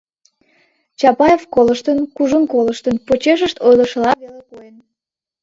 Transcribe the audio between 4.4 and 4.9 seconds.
койын: